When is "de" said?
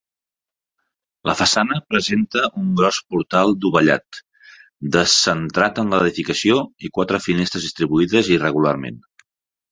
5.81-5.83